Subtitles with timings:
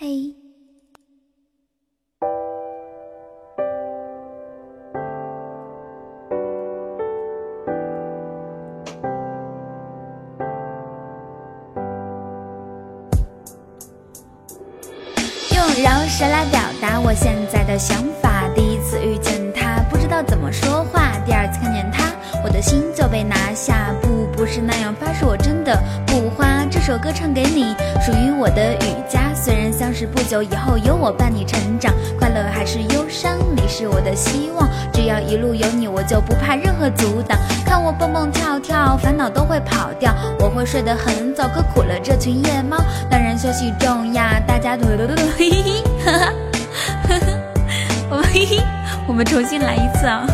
[0.00, 0.06] 嘿。
[15.54, 18.48] 用饶舌来表达我现在的想法。
[18.54, 22.10] 第一次遇见他，不知道怎么说话；第二次看见他，
[22.42, 23.94] 我的心就被拿下。
[24.00, 26.20] 不，不是那样发誓，我真的不。
[26.82, 29.34] 这首歌唱给你，属于我的雨佳。
[29.34, 34.66] 虽然相识不久，以后有我伴你成长，快乐还是忧伤，你是我的希望。
[34.90, 37.38] 只要一路有你，我就不怕任何阻挡。
[37.66, 40.14] 看我蹦蹦跳跳，烦恼都会跑掉。
[40.40, 42.78] 我会睡得很早，可苦了这群夜猫。
[43.10, 46.32] 当然休息重要，大家嘟嘟嘟嘟，嘿嘿嘿，哈哈，
[48.08, 48.64] 我们嘿嘿，
[49.06, 50.26] 我们重新来一次啊。